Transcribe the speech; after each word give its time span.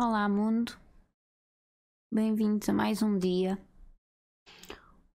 Olá, 0.00 0.28
mundo. 0.28 0.78
Bem-vindos 2.08 2.68
a 2.68 2.72
mais 2.72 3.02
um 3.02 3.18
dia. 3.18 3.58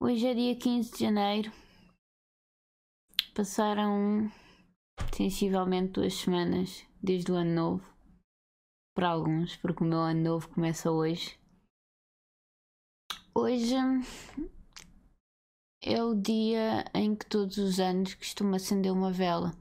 Hoje 0.00 0.26
é 0.26 0.34
dia 0.34 0.58
15 0.58 0.90
de 0.90 0.98
janeiro. 0.98 1.52
Passaram 3.33 4.29
sensivelmente 5.15 5.92
duas 5.92 6.15
semanas 6.15 6.84
desde 7.00 7.31
o 7.31 7.37
ano 7.37 7.55
novo. 7.55 7.95
Para 8.93 9.11
alguns, 9.11 9.55
porque 9.59 9.84
o 9.84 9.87
meu 9.87 10.00
ano 10.00 10.21
novo 10.21 10.48
começa 10.48 10.91
hoje. 10.91 11.39
Hoje 13.33 13.77
é 15.80 16.03
o 16.03 16.12
dia 16.12 16.85
em 16.93 17.14
que 17.14 17.27
todos 17.27 17.57
os 17.57 17.79
anos 17.79 18.14
costumo 18.17 18.57
acender 18.57 18.91
uma 18.91 19.12
vela 19.12 19.53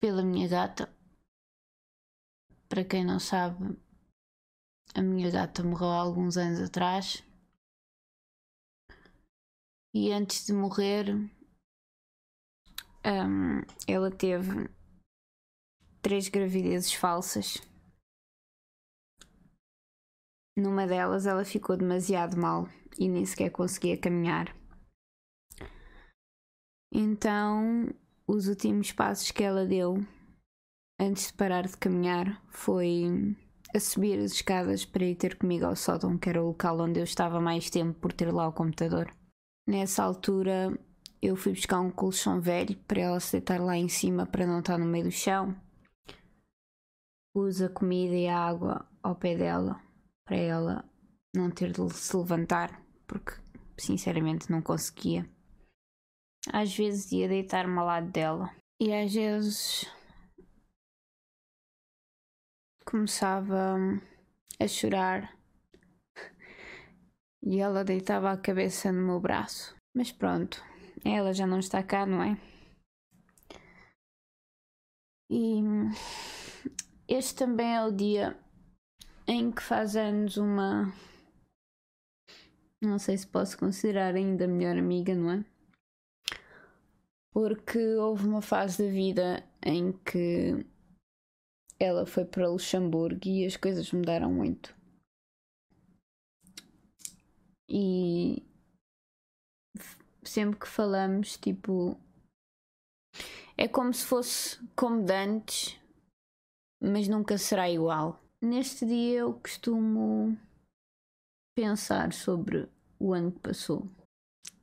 pela 0.00 0.22
minha 0.22 0.48
gata 0.48 0.90
para 2.72 2.86
quem 2.86 3.04
não 3.04 3.20
sabe, 3.20 3.78
a 4.94 5.02
minha 5.02 5.30
gata 5.30 5.62
morreu 5.62 5.88
há 5.88 6.00
alguns 6.00 6.38
anos 6.38 6.58
atrás. 6.58 7.22
E 9.94 10.10
antes 10.10 10.46
de 10.46 10.54
morrer, 10.54 11.14
um, 13.04 13.60
ela 13.86 14.10
teve 14.10 14.70
três 16.00 16.30
gravidezes 16.30 16.94
falsas. 16.94 17.58
Numa 20.56 20.86
delas, 20.86 21.26
ela 21.26 21.44
ficou 21.44 21.76
demasiado 21.76 22.38
mal 22.38 22.66
e 22.98 23.06
nem 23.06 23.26
sequer 23.26 23.50
conseguia 23.50 24.00
caminhar. 24.00 24.46
Então, 26.90 27.94
os 28.26 28.48
últimos 28.48 28.92
passos 28.92 29.30
que 29.30 29.42
ela 29.42 29.66
deu 29.66 29.96
antes 31.02 31.28
de 31.28 31.32
parar 31.32 31.66
de 31.66 31.76
caminhar, 31.76 32.40
foi 32.48 33.34
a 33.74 33.80
subir 33.80 34.18
as 34.20 34.32
escadas 34.32 34.84
para 34.84 35.04
ir 35.04 35.16
ter 35.16 35.36
comigo 35.36 35.66
ao 35.66 35.74
sótão, 35.74 36.16
que 36.16 36.28
era 36.28 36.40
o 36.40 36.46
local 36.46 36.80
onde 36.80 37.00
eu 37.00 37.04
estava 37.04 37.40
mais 37.40 37.68
tempo 37.68 37.98
por 37.98 38.12
ter 38.12 38.32
lá 38.32 38.46
o 38.46 38.52
computador. 38.52 39.12
Nessa 39.66 40.04
altura, 40.04 40.78
eu 41.20 41.34
fui 41.34 41.52
buscar 41.52 41.80
um 41.80 41.90
colchão 41.90 42.40
velho 42.40 42.76
para 42.86 43.00
ela 43.00 43.20
se 43.20 43.32
deitar 43.32 43.60
lá 43.60 43.76
em 43.76 43.88
cima 43.88 44.26
para 44.26 44.46
não 44.46 44.60
estar 44.60 44.78
no 44.78 44.86
meio 44.86 45.04
do 45.04 45.10
chão. 45.10 45.56
Pus 47.34 47.60
a 47.62 47.68
comida 47.68 48.14
e 48.14 48.28
a 48.28 48.38
água 48.38 48.86
ao 49.02 49.16
pé 49.16 49.36
dela 49.36 49.80
para 50.24 50.36
ela 50.36 50.84
não 51.34 51.50
ter 51.50 51.72
de 51.72 51.94
se 51.94 52.16
levantar, 52.16 52.80
porque 53.06 53.32
sinceramente 53.76 54.50
não 54.50 54.62
conseguia. 54.62 55.28
Às 56.52 56.76
vezes 56.76 57.10
ia 57.10 57.28
deitar-me 57.28 57.76
ao 57.78 57.86
lado 57.86 58.10
dela 58.10 58.50
e 58.80 58.92
às 58.92 59.14
vezes 59.14 59.86
começava 62.92 63.78
a 64.60 64.68
chorar 64.68 65.34
e 67.42 67.58
ela 67.58 67.82
deitava 67.82 68.30
a 68.30 68.36
cabeça 68.36 68.92
no 68.92 69.00
meu 69.00 69.18
braço. 69.18 69.74
Mas 69.96 70.12
pronto, 70.12 70.62
ela 71.02 71.32
já 71.32 71.46
não 71.46 71.58
está 71.58 71.82
cá, 71.82 72.04
não 72.04 72.22
é? 72.22 72.38
E 75.30 75.62
este 77.08 77.34
também 77.34 77.74
é 77.74 77.82
o 77.82 77.90
dia 77.90 78.38
em 79.26 79.50
que 79.50 79.62
faz 79.62 79.96
anos 79.96 80.36
uma. 80.36 80.92
Não 82.78 82.98
sei 82.98 83.16
se 83.16 83.26
posso 83.26 83.56
considerar 83.56 84.14
ainda 84.14 84.46
melhor 84.46 84.76
amiga, 84.76 85.14
não 85.14 85.30
é? 85.30 85.44
Porque 87.32 87.78
houve 87.96 88.28
uma 88.28 88.42
fase 88.42 88.84
da 88.84 88.90
vida 88.90 89.42
em 89.64 89.92
que 89.92 90.66
ela 91.82 92.06
foi 92.06 92.24
para 92.24 92.48
Luxemburgo 92.48 93.26
e 93.26 93.44
as 93.44 93.56
coisas 93.56 93.90
mudaram 93.90 94.32
muito. 94.32 94.72
E 97.68 98.40
sempre 100.22 100.60
que 100.60 100.68
falamos, 100.68 101.36
tipo, 101.36 101.98
é 103.56 103.66
como 103.66 103.92
se 103.92 104.06
fosse 104.06 104.60
como 104.76 105.02
de 105.02 105.12
antes, 105.12 105.80
mas 106.80 107.08
nunca 107.08 107.36
será 107.36 107.68
igual. 107.68 108.22
Neste 108.40 108.86
dia 108.86 109.20
eu 109.20 109.34
costumo 109.34 110.38
pensar 111.56 112.12
sobre 112.12 112.68
o 113.00 113.12
ano 113.12 113.32
que 113.32 113.40
passou. 113.40 113.88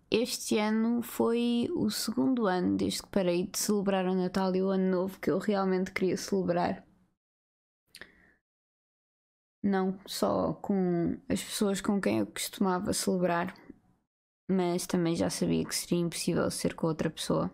Este 0.09 0.57
ano 0.57 1.01
foi 1.01 1.69
o 1.75 1.89
segundo 1.89 2.47
ano 2.47 2.77
desde 2.77 3.03
que 3.03 3.09
parei 3.09 3.45
de 3.45 3.59
celebrar 3.59 4.05
o 4.05 4.15
Natal 4.15 4.55
e 4.55 4.63
o 4.63 4.69
Ano 4.69 4.89
Novo 4.89 5.19
que 5.19 5.29
eu 5.29 5.37
realmente 5.37 5.91
queria 5.91 6.17
celebrar 6.17 6.88
não 9.63 9.99
só 10.05 10.53
com 10.53 11.17
as 11.27 11.43
pessoas 11.43 11.81
com 11.81 11.99
quem 11.99 12.19
eu 12.19 12.27
costumava 12.27 12.93
celebrar, 12.93 13.53
mas 14.49 14.87
também 14.87 15.15
já 15.15 15.29
sabia 15.29 15.65
que 15.65 15.75
seria 15.75 15.99
impossível 15.99 16.49
ser 16.49 16.73
com 16.73 16.87
outra 16.87 17.09
pessoa. 17.09 17.51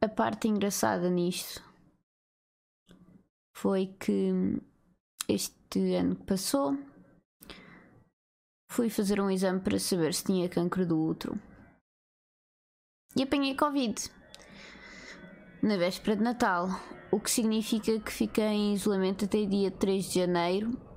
A 0.00 0.08
parte 0.08 0.48
engraçada 0.48 1.10
nisto 1.10 1.62
foi 3.56 3.86
que 3.86 4.32
este 5.28 5.94
ano 5.94 6.16
que 6.16 6.24
passou 6.24 6.76
fui 8.70 8.88
fazer 8.88 9.20
um 9.20 9.30
exame 9.30 9.60
para 9.60 9.78
saber 9.78 10.14
se 10.14 10.24
tinha 10.24 10.48
cancro 10.48 10.86
do 10.86 10.98
útero 10.98 11.38
e 13.14 13.22
apanhei 13.22 13.54
Covid 13.54 14.10
na 15.62 15.76
véspera 15.76 16.16
de 16.16 16.22
Natal, 16.22 16.68
o 17.12 17.20
que 17.20 17.30
significa 17.30 18.00
que 18.00 18.10
fiquei 18.10 18.44
em 18.44 18.74
isolamento 18.74 19.26
até 19.26 19.44
dia 19.44 19.70
3 19.70 20.10
de 20.10 20.14
janeiro 20.20 20.91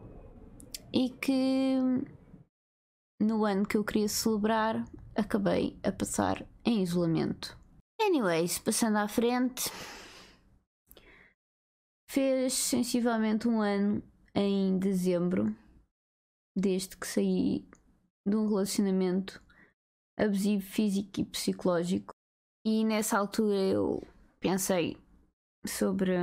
e 0.94 1.09
que 1.09 1.78
no 3.22 3.46
ano 3.46 3.66
que 3.66 3.78
eu 3.78 3.84
queria 3.84 4.07
celebrar 4.07 4.84
acabei 5.16 5.79
a 5.84 5.91
passar 5.91 6.46
em 6.63 6.84
isolamento. 6.84 7.57
Anyways, 8.00 8.59
passando 8.59 8.97
à 8.97 9.07
frente, 9.07 9.72
fez 12.09 12.53
sensivelmente 12.53 13.47
um 13.47 13.62
ano 13.62 14.03
em 14.34 14.78
dezembro, 14.78 15.56
desde 16.56 16.97
que 16.97 17.07
saí 17.07 17.67
de 18.28 18.35
um 18.35 18.47
relacionamento 18.47 19.41
abusivo 20.17 20.63
físico 20.63 21.22
e 21.22 21.25
psicológico. 21.25 22.13
E 22.66 22.84
nessa 22.84 23.17
altura 23.17 23.56
eu 23.56 24.06
pensei 24.40 24.97
sobre, 25.66 26.13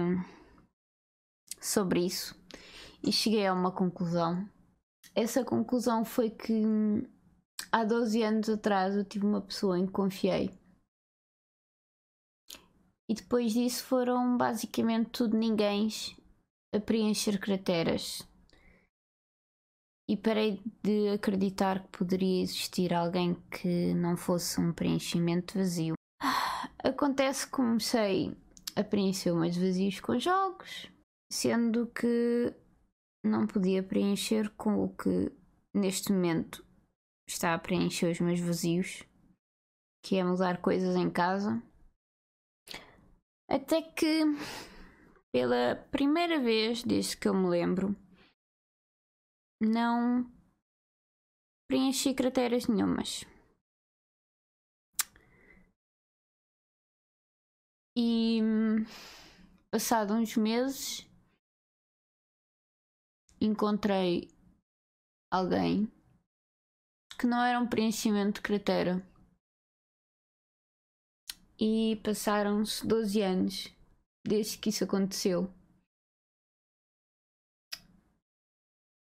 sobre 1.60 2.06
isso 2.06 2.41
e 3.04 3.12
cheguei 3.12 3.46
a 3.46 3.52
uma 3.52 3.72
conclusão 3.72 4.48
essa 5.14 5.44
conclusão 5.44 6.04
foi 6.04 6.30
que 6.30 6.62
há 7.70 7.84
12 7.84 8.22
anos 8.22 8.48
atrás 8.48 8.96
eu 8.96 9.04
tive 9.04 9.26
uma 9.26 9.42
pessoa 9.42 9.78
em 9.78 9.86
que 9.86 9.92
confiei. 9.92 10.50
E 13.08 13.14
depois 13.14 13.52
disso 13.52 13.84
foram 13.84 14.38
basicamente 14.38 15.10
tudo 15.10 15.36
ninguém 15.36 15.88
a 16.74 16.80
preencher 16.80 17.38
crateras. 17.38 18.26
E 20.08 20.16
parei 20.16 20.62
de 20.82 21.10
acreditar 21.10 21.82
que 21.82 21.98
poderia 21.98 22.42
existir 22.42 22.94
alguém 22.94 23.34
que 23.50 23.92
não 23.94 24.16
fosse 24.16 24.60
um 24.60 24.72
preenchimento 24.72 25.58
vazio. 25.58 25.94
Acontece 26.82 27.46
que 27.46 27.52
comecei 27.52 28.34
a 28.74 28.82
preencher 28.82 29.34
meus 29.34 29.56
vazios 29.56 30.00
com 30.00 30.18
jogos, 30.18 30.90
sendo 31.30 31.86
que 31.88 32.54
não 33.22 33.46
podia 33.46 33.82
preencher 33.82 34.50
com 34.56 34.82
o 34.82 34.88
que 34.88 35.30
neste 35.72 36.12
momento 36.12 36.66
está 37.26 37.54
a 37.54 37.58
preencher 37.58 38.10
os 38.10 38.20
meus 38.20 38.40
vazios, 38.40 39.04
que 40.02 40.16
é 40.16 40.24
mudar 40.24 40.60
coisas 40.60 40.96
em 40.96 41.10
casa. 41.10 41.62
Até 43.48 43.82
que, 43.82 44.24
pela 45.30 45.76
primeira 45.90 46.40
vez 46.40 46.82
desde 46.82 47.16
que 47.16 47.28
eu 47.28 47.34
me 47.34 47.48
lembro, 47.48 47.94
não 49.60 50.30
preenchi 51.68 52.14
crateras 52.14 52.66
nenhumas. 52.66 53.24
E 57.96 58.40
passado 59.70 60.14
uns 60.14 60.36
meses 60.36 61.06
encontrei 63.44 64.28
alguém 65.30 65.90
que 67.18 67.26
não 67.26 67.42
era 67.42 67.58
um 67.58 67.66
preenchimento 67.66 68.34
de 68.34 68.42
cratera. 68.42 69.04
E 71.58 72.00
passaram-se 72.02 72.86
12 72.86 73.20
anos 73.22 73.68
desde 74.26 74.58
que 74.58 74.70
isso 74.70 74.84
aconteceu. 74.84 75.52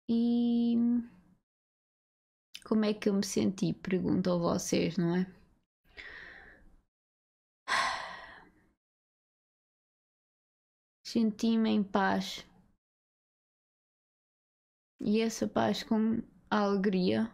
E 0.08 0.76
como 2.64 2.84
é 2.84 2.94
que 2.94 3.08
eu 3.08 3.14
me 3.14 3.24
senti? 3.24 3.72
Pergunto 3.72 4.30
a 4.30 4.36
vocês, 4.36 4.96
não 4.96 5.16
é? 5.16 5.26
Senti-me 11.04 11.70
em 11.70 11.82
paz 11.82 12.44
e 15.04 15.20
essa 15.20 15.48
paz 15.48 15.82
com 15.82 16.22
a 16.48 16.58
alegria 16.58 17.28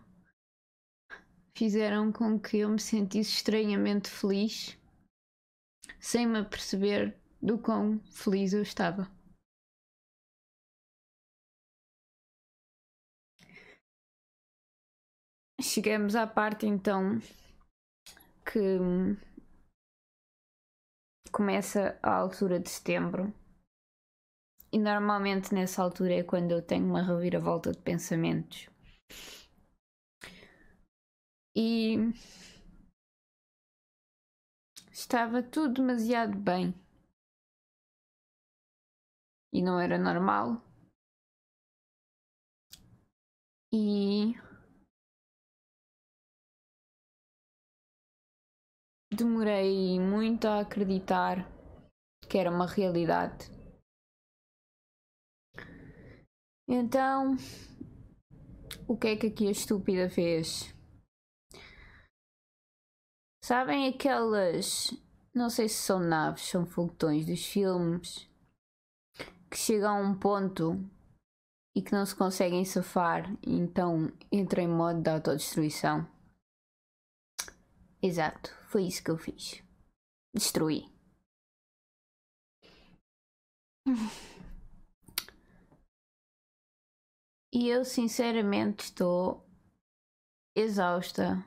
fizeram 1.54 2.10
com 2.10 2.40
que 2.40 2.58
eu 2.58 2.70
me 2.70 2.80
sentisse 2.80 3.30
estranhamente 3.30 4.08
feliz, 4.08 4.78
sem 6.00 6.26
me 6.26 6.38
aperceber 6.38 7.20
do 7.42 7.58
quão 7.58 8.00
feliz 8.10 8.54
eu 8.54 8.62
estava. 8.62 9.10
Chegamos 15.60 16.14
à 16.14 16.26
parte 16.26 16.66
então 16.66 17.18
que 18.44 18.78
começa 21.30 21.98
a 22.02 22.14
altura 22.14 22.58
de 22.58 22.70
setembro. 22.70 23.34
E 24.70 24.78
normalmente 24.78 25.54
nessa 25.54 25.82
altura 25.82 26.14
é 26.14 26.22
quando 26.22 26.52
eu 26.52 26.62
tenho 26.62 26.86
uma 26.86 27.02
reviravolta 27.02 27.72
de 27.72 27.78
pensamentos. 27.78 28.68
E 31.56 31.96
estava 34.92 35.42
tudo 35.42 35.74
demasiado 35.74 36.36
bem. 36.38 36.74
E 39.52 39.62
não 39.62 39.80
era 39.80 39.98
normal. 39.98 40.62
E 43.72 44.34
demorei 49.10 49.98
muito 49.98 50.46
a 50.46 50.60
acreditar 50.60 51.46
que 52.28 52.38
era 52.38 52.50
uma 52.50 52.66
realidade. 52.66 53.57
Então, 56.68 57.34
o 58.86 58.94
que 58.96 59.08
é 59.08 59.16
que 59.16 59.28
aqui 59.28 59.48
a 59.48 59.50
estúpida 59.50 60.10
fez? 60.10 60.74
Sabem 63.42 63.88
aquelas. 63.88 64.92
Não 65.34 65.48
sei 65.48 65.68
se 65.68 65.76
são 65.76 65.98
naves, 65.98 66.42
são 66.42 66.66
foguetões 66.66 67.24
dos 67.24 67.44
filmes 67.46 68.28
que 69.50 69.56
chegam 69.56 69.96
a 69.96 70.00
um 70.00 70.18
ponto 70.18 70.78
e 71.74 71.80
que 71.80 71.92
não 71.92 72.04
se 72.04 72.14
conseguem 72.14 72.64
safar, 72.64 73.24
então 73.42 74.12
entram 74.30 74.64
em 74.64 74.68
modo 74.68 75.00
de 75.00 75.08
autodestruição. 75.08 76.06
Exato, 78.02 78.54
foi 78.68 78.84
isso 78.84 79.02
que 79.02 79.10
eu 79.10 79.16
fiz. 79.16 79.62
Destruí. 80.34 80.86
E 87.50 87.68
eu 87.68 87.82
sinceramente 87.82 88.84
estou 88.84 89.48
exausta 90.54 91.42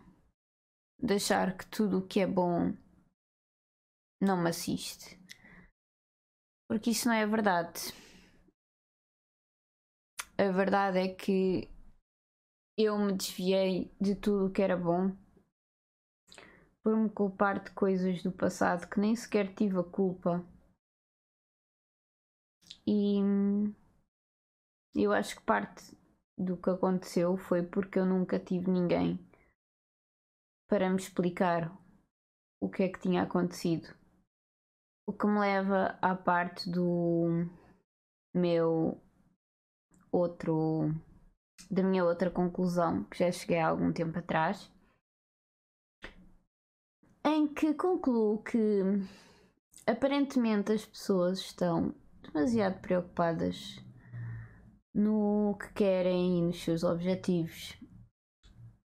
de 0.97 1.13
achar 1.13 1.55
que 1.55 1.65
tudo 1.67 1.99
o 1.99 2.07
que 2.07 2.19
é 2.19 2.25
bom 2.25 2.75
não 4.19 4.41
me 4.41 4.49
assiste. 4.49 5.19
Porque 6.67 6.89
isso 6.89 7.07
não 7.07 7.13
é 7.13 7.25
verdade. 7.27 7.93
A 10.37 10.51
verdade 10.51 10.97
é 10.97 11.13
que 11.13 11.69
eu 12.75 12.97
me 12.97 13.13
desviei 13.13 13.95
de 14.01 14.15
tudo 14.15 14.47
o 14.47 14.51
que 14.51 14.61
era 14.61 14.75
bom 14.75 15.15
por 16.81 16.97
me 16.97 17.09
culpar 17.11 17.63
de 17.63 17.69
coisas 17.71 18.23
do 18.23 18.31
passado 18.31 18.89
que 18.89 18.99
nem 18.99 19.15
sequer 19.15 19.53
tive 19.53 19.77
a 19.77 19.83
culpa. 19.83 20.43
E 22.87 23.19
eu 24.95 25.11
acho 25.13 25.35
que 25.35 25.43
parte 25.43 25.97
do 26.37 26.57
que 26.57 26.69
aconteceu 26.69 27.37
foi 27.37 27.63
porque 27.63 27.99
eu 27.99 28.05
nunca 28.05 28.39
tive 28.39 28.69
ninguém 28.69 29.19
para 30.67 30.89
me 30.89 30.97
explicar 30.97 31.71
o 32.61 32.69
que 32.69 32.83
é 32.83 32.89
que 32.89 32.99
tinha 32.99 33.23
acontecido. 33.23 33.93
O 35.05 35.13
que 35.13 35.27
me 35.27 35.39
leva 35.39 35.97
à 36.01 36.15
parte 36.15 36.69
do 36.69 37.47
meu 38.33 39.01
outro 40.11 40.93
da 41.69 41.83
minha 41.83 42.03
outra 42.03 42.29
conclusão, 42.29 43.03
que 43.05 43.19
já 43.19 43.31
cheguei 43.31 43.59
há 43.59 43.67
algum 43.67 43.93
tempo 43.93 44.17
atrás, 44.17 44.71
em 47.23 47.47
que 47.47 47.73
concluo 47.73 48.41
que 48.41 48.59
aparentemente 49.85 50.71
as 50.71 50.85
pessoas 50.85 51.39
estão 51.39 51.93
demasiado 52.23 52.81
preocupadas 52.81 53.83
no 54.93 55.57
que 55.59 55.73
querem 55.73 56.39
e 56.39 56.41
nos 56.41 56.63
seus 56.63 56.83
objetivos. 56.83 57.77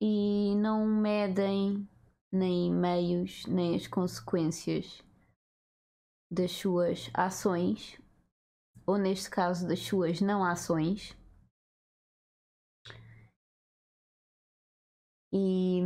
E 0.01 0.55
não 0.57 0.87
medem 0.87 1.89
nem 2.31 2.73
meios 2.73 3.47
nem 3.47 3.75
as 3.75 3.87
consequências 3.87 5.03
das 6.31 6.53
suas 6.53 7.09
ações 7.15 7.99
ou 8.87 8.99
neste 8.99 9.31
caso 9.31 9.67
das 9.67 9.81
suas 9.81 10.21
não 10.21 10.45
ações. 10.45 11.17
E 15.33 15.81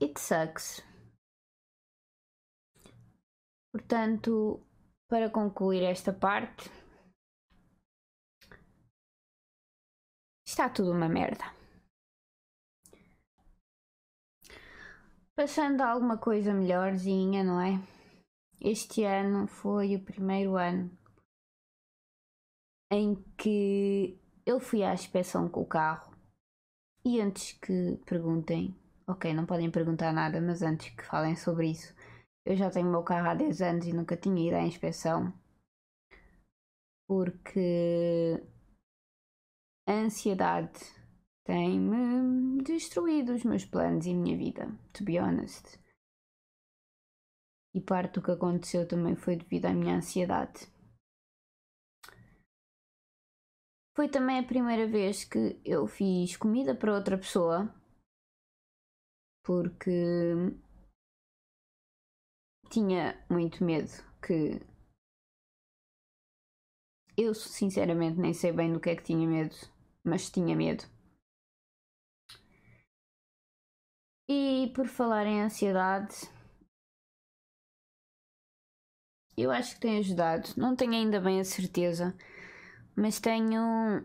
it 0.00 0.18
sucks. 0.18 0.82
Portanto 3.72 4.64
para 5.08 5.30
concluir 5.30 5.82
esta 5.82 6.12
parte 6.12 6.70
Está 10.58 10.68
tudo 10.70 10.90
uma 10.90 11.08
merda. 11.08 11.44
Passando 15.36 15.82
a 15.82 15.88
alguma 15.88 16.18
coisa 16.18 16.52
melhorzinha, 16.52 17.44
não 17.44 17.60
é? 17.60 17.80
Este 18.60 19.04
ano 19.04 19.46
foi 19.46 19.94
o 19.94 20.04
primeiro 20.04 20.56
ano 20.56 20.90
em 22.90 23.14
que 23.36 24.18
eu 24.44 24.58
fui 24.58 24.82
à 24.82 24.92
inspeção 24.92 25.48
com 25.48 25.60
o 25.60 25.64
carro 25.64 26.12
e 27.04 27.20
antes 27.20 27.52
que 27.52 27.96
perguntem, 28.04 28.76
ok, 29.06 29.32
não 29.32 29.46
podem 29.46 29.70
perguntar 29.70 30.12
nada, 30.12 30.40
mas 30.40 30.60
antes 30.62 30.92
que 30.92 31.06
falem 31.06 31.36
sobre 31.36 31.70
isso, 31.70 31.94
eu 32.44 32.56
já 32.56 32.68
tenho 32.68 32.88
o 32.88 32.90
meu 32.90 33.04
carro 33.04 33.28
há 33.28 33.34
10 33.34 33.62
anos 33.62 33.86
e 33.86 33.92
nunca 33.92 34.16
tinha 34.16 34.48
ido 34.48 34.56
à 34.56 34.62
inspeção 34.62 35.32
porque 37.06 38.42
a 39.88 39.92
ansiedade 39.92 40.78
tem-me 41.44 42.62
destruído 42.62 43.32
os 43.32 43.42
meus 43.42 43.64
planos 43.64 44.04
e 44.04 44.10
a 44.10 44.14
minha 44.14 44.36
vida, 44.36 44.66
to 44.92 45.02
be 45.02 45.18
honest. 45.18 45.80
E 47.74 47.80
parte 47.80 48.14
do 48.14 48.22
que 48.22 48.30
aconteceu 48.30 48.86
também 48.86 49.16
foi 49.16 49.36
devido 49.36 49.64
à 49.64 49.72
minha 49.72 49.96
ansiedade. 49.96 50.70
Foi 53.96 54.10
também 54.10 54.38
a 54.38 54.46
primeira 54.46 54.86
vez 54.86 55.24
que 55.24 55.58
eu 55.64 55.86
fiz 55.86 56.36
comida 56.36 56.74
para 56.74 56.94
outra 56.94 57.16
pessoa, 57.16 57.74
porque 59.42 59.90
tinha 62.70 63.26
muito 63.30 63.64
medo 63.64 63.90
que 64.20 64.60
eu 67.16 67.32
sinceramente 67.34 68.20
nem 68.20 68.34
sei 68.34 68.52
bem 68.52 68.70
do 68.70 68.78
que 68.78 68.90
é 68.90 68.94
que 68.96 69.02
tinha 69.02 69.26
medo 69.26 69.56
mas 70.08 70.30
tinha 70.30 70.56
medo. 70.56 70.84
E 74.28 74.70
por 74.74 74.86
falar 74.86 75.26
em 75.26 75.42
ansiedade, 75.42 76.14
eu 79.36 79.50
acho 79.50 79.74
que 79.74 79.80
tem 79.80 79.98
ajudado. 79.98 80.48
Não 80.56 80.76
tenho 80.76 80.92
ainda 80.92 81.20
bem 81.20 81.40
a 81.40 81.44
certeza, 81.44 82.14
mas 82.96 83.20
tenho 83.20 84.04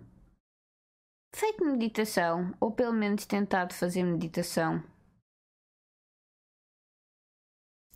feito 1.36 1.66
meditação, 1.66 2.56
ou 2.60 2.72
pelo 2.72 2.94
menos 2.94 3.26
tentado 3.26 3.74
fazer 3.74 4.04
meditação. 4.04 4.84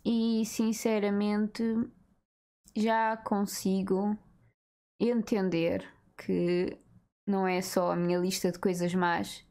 E 0.04 0.44
sinceramente 0.44 1.62
já 2.76 3.16
consigo 3.16 4.16
entender 5.00 5.86
que 6.16 6.78
não 7.28 7.46
é 7.46 7.60
só 7.60 7.92
a 7.92 7.96
minha 7.96 8.18
lista 8.18 8.50
de 8.50 8.58
coisas 8.58 8.94
más. 8.94 9.44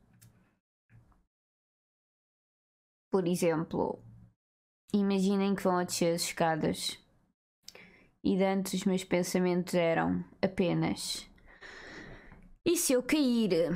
Por 3.11 3.27
exemplo, 3.27 3.99
imaginem 4.93 5.55
que 5.55 5.63
vão 5.63 5.77
a 5.77 5.83
descer 5.83 6.15
as 6.15 6.23
escadas 6.23 6.99
e 8.23 8.35
de 8.35 8.43
antes 8.43 8.73
os 8.73 8.85
meus 8.85 9.03
pensamentos 9.03 9.73
eram 9.75 10.25
apenas: 10.41 11.29
e 12.65 12.75
se 12.75 12.93
eu 12.93 13.01
cair? 13.01 13.71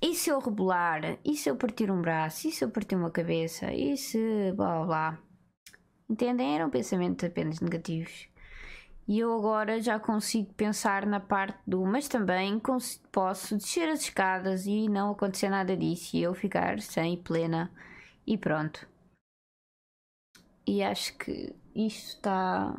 E 0.00 0.14
se 0.14 0.30
eu 0.30 0.38
rebolar? 0.38 1.18
E 1.24 1.36
se 1.36 1.48
eu 1.48 1.56
partir 1.56 1.90
um 1.90 2.02
braço? 2.02 2.46
E 2.46 2.52
se 2.52 2.64
eu 2.64 2.70
partir 2.70 2.96
uma 2.96 3.10
cabeça? 3.10 3.72
E 3.72 3.96
se 3.96 4.52
blá 4.52 4.84
blá? 4.84 5.22
Entendem? 6.08 6.54
Eram 6.54 6.70
pensamentos 6.70 7.24
apenas 7.24 7.60
negativos. 7.60 8.27
E 9.08 9.20
eu 9.20 9.32
agora 9.32 9.80
já 9.80 9.98
consigo 9.98 10.52
pensar 10.52 11.06
na 11.06 11.18
parte 11.18 11.58
do, 11.66 11.82
mas 11.86 12.06
também 12.08 12.60
posso 13.10 13.56
descer 13.56 13.88
as 13.88 14.02
escadas 14.02 14.66
e 14.66 14.86
não 14.86 15.12
acontecer 15.12 15.48
nada 15.48 15.74
disso 15.74 16.14
e 16.14 16.22
eu 16.22 16.34
ficar 16.34 16.78
sem 16.80 17.16
plena 17.16 17.72
e 18.26 18.36
pronto. 18.36 18.86
E 20.66 20.82
acho 20.82 21.16
que 21.16 21.56
isto 21.74 22.16
está. 22.16 22.76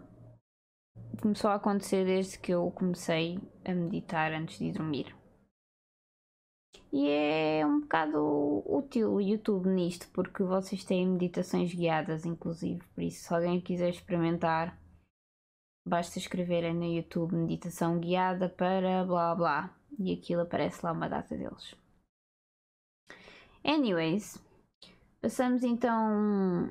começou 1.19 1.49
a 1.49 1.55
acontecer 1.55 2.05
desde 2.05 2.37
que 2.37 2.53
eu 2.53 2.69
comecei 2.69 3.39
a 3.65 3.73
meditar 3.73 4.31
antes 4.31 4.59
de 4.59 4.71
dormir. 4.71 5.15
E 6.93 7.09
é 7.09 7.65
um 7.65 7.81
bocado 7.81 8.63
útil 8.67 9.13
o 9.13 9.21
YouTube 9.21 9.67
nisto, 9.69 10.07
porque 10.13 10.43
vocês 10.43 10.83
têm 10.83 11.07
meditações 11.07 11.73
guiadas, 11.73 12.23
inclusive. 12.23 12.81
Por 12.93 13.03
isso, 13.03 13.27
se 13.27 13.33
alguém 13.33 13.59
quiser 13.59 13.89
experimentar, 13.89 14.79
basta 15.89 16.19
escreverem 16.19 16.73
no 16.73 16.85
YouTube 16.85 17.35
meditação 17.35 17.99
guiada 17.99 18.47
para 18.47 19.03
blá 19.03 19.35
blá 19.35 19.75
e 19.97 20.13
aquilo 20.13 20.41
aparece 20.41 20.85
lá 20.85 20.91
uma 20.91 21.09
data 21.09 21.35
deles. 21.35 21.75
Anyways, 23.63 24.41
passamos 25.19 25.63
então 25.63 26.69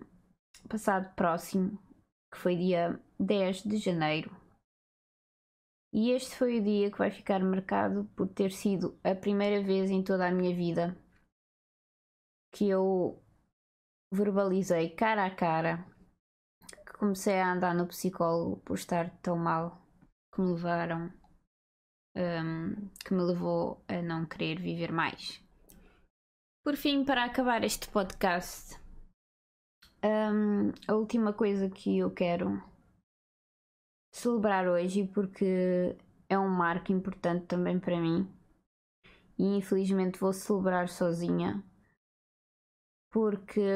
passado 0.69 1.15
próximo, 1.15 1.79
que 2.33 2.39
foi 2.39 2.57
dia 2.57 3.01
10 3.19 3.65
de 3.65 3.77
janeiro. 3.79 4.35
E 5.93 6.11
este 6.11 6.37
foi 6.37 6.61
o 6.61 6.63
dia 6.63 6.91
que 6.91 6.99
vai 6.99 7.11
ficar 7.11 7.41
marcado 7.41 8.05
por 8.15 8.29
ter 8.29 8.53
sido 8.53 8.99
a 9.03 9.15
primeira 9.15 9.63
vez 9.63 9.91
em 9.91 10.03
toda 10.03 10.27
a 10.27 10.33
minha 10.33 10.55
vida 10.55 10.97
que 12.53 12.69
eu 12.69 13.23
verbalizei 14.13 14.91
cara 14.91 15.25
a 15.27 15.35
cara 15.35 15.85
comecei 16.99 17.41
a 17.41 17.53
andar 17.53 17.75
no 17.75 17.87
psicólogo 17.87 18.57
por 18.59 18.75
estar 18.75 19.11
tão 19.23 19.37
mal 19.37 19.81
que 20.35 20.41
me 20.41 20.53
levaram 20.53 21.13
um, 22.17 22.89
que 23.05 23.15
me 23.15 23.23
levou 23.23 23.83
a 23.89 24.03
não 24.03 24.27
querer 24.27 24.61
viver 24.61 24.93
mais. 24.93 25.41
Por 26.65 26.77
fim, 26.77 27.05
para 27.05 27.25
acabar 27.25 27.63
este 27.63 27.89
podcast, 27.89 28.79
um, 30.05 30.73
a 30.87 30.95
última 30.95 31.33
coisa 31.33 31.71
que 31.71 31.99
eu 31.99 32.11
quero 32.11 32.63
celebrar 34.13 34.67
hoje 34.67 35.07
porque 35.15 35.97
é 36.29 36.39
um 36.39 36.49
marco 36.49 36.93
importante 36.93 37.47
também 37.47 37.79
para 37.79 38.01
mim 38.01 38.29
e 39.39 39.57
infelizmente 39.57 40.19
vou 40.19 40.33
celebrar 40.33 40.89
sozinha 40.89 41.63
porque 43.11 43.71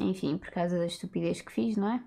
enfim, 0.00 0.38
por 0.38 0.50
causa 0.50 0.78
da 0.78 0.86
estupidez 0.86 1.40
que 1.40 1.52
fiz, 1.52 1.76
não 1.76 1.88
é? 1.92 2.04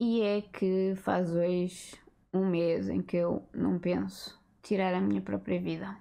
E 0.00 0.22
é 0.22 0.42
que 0.42 0.94
faz 0.96 1.30
hoje 1.30 2.00
um 2.32 2.48
mês 2.48 2.88
em 2.88 3.02
que 3.02 3.16
eu 3.16 3.48
não 3.52 3.78
penso 3.78 4.40
tirar 4.62 4.94
a 4.94 5.00
minha 5.00 5.20
própria 5.20 5.60
vida. 5.60 6.00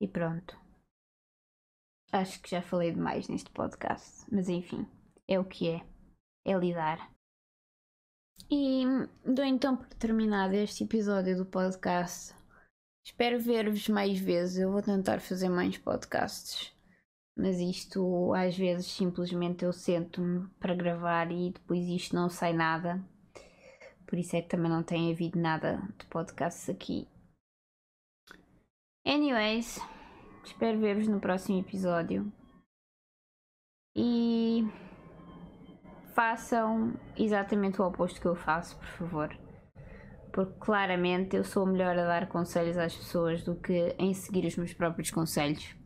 E 0.00 0.06
pronto. 0.08 0.58
Acho 2.10 2.40
que 2.40 2.50
já 2.50 2.62
falei 2.62 2.92
demais 2.92 3.28
neste 3.28 3.50
podcast, 3.50 4.24
mas 4.32 4.48
enfim, 4.48 4.86
é 5.26 5.38
o 5.38 5.44
que 5.44 5.68
é. 5.68 5.86
É 6.46 6.56
lidar. 6.56 7.12
E 8.50 8.84
dou 9.26 9.44
então 9.44 9.76
por 9.76 9.88
terminado 9.94 10.54
este 10.54 10.84
episódio 10.84 11.36
do 11.36 11.44
podcast. 11.44 12.34
Espero 13.04 13.38
ver-vos 13.38 13.88
mais 13.88 14.18
vezes. 14.18 14.58
Eu 14.58 14.72
vou 14.72 14.80
tentar 14.80 15.20
fazer 15.20 15.50
mais 15.50 15.76
podcasts. 15.76 16.77
Mas 17.38 17.60
isto 17.60 18.34
às 18.34 18.58
vezes 18.58 18.86
simplesmente 18.86 19.64
eu 19.64 19.72
sento-me 19.72 20.48
para 20.58 20.74
gravar 20.74 21.30
e 21.30 21.52
depois 21.52 21.86
isto 21.86 22.16
não 22.16 22.28
sai 22.28 22.52
nada. 22.52 23.00
Por 24.04 24.18
isso 24.18 24.34
é 24.34 24.42
que 24.42 24.48
também 24.48 24.68
não 24.68 24.82
tem 24.82 25.12
havido 25.12 25.38
nada 25.38 25.80
de 25.96 26.04
podcasts 26.06 26.68
aqui. 26.68 27.06
Anyways. 29.06 29.78
Espero 30.44 30.80
ver-vos 30.80 31.06
no 31.06 31.20
próximo 31.20 31.60
episódio. 31.60 32.32
E 33.94 34.66
façam 36.14 36.94
exatamente 37.16 37.80
o 37.80 37.86
oposto 37.86 38.20
que 38.20 38.26
eu 38.26 38.34
faço, 38.34 38.76
por 38.78 38.86
favor. 38.86 39.38
Porque 40.32 40.58
claramente 40.58 41.36
eu 41.36 41.44
sou 41.44 41.66
melhor 41.66 41.96
a 41.98 42.04
dar 42.04 42.28
conselhos 42.28 42.76
às 42.78 42.96
pessoas 42.96 43.44
do 43.44 43.54
que 43.54 43.94
em 43.98 44.12
seguir 44.14 44.46
os 44.46 44.56
meus 44.56 44.72
próprios 44.72 45.10
conselhos. 45.10 45.78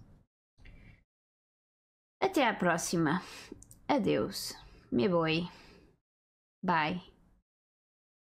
Até 2.33 2.47
à 2.49 2.55
próxima. 2.55 3.21
Adeus. 3.87 4.55
Me 4.91 5.07
boi. 5.07 5.51
Bye. 6.63 7.12